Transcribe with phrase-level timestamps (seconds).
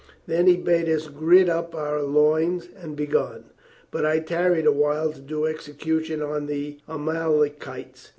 [0.25, 3.51] Then he bade us gird up our loins and be gone,
[3.91, 8.09] but I tarried a while to do execution on the Amalekites.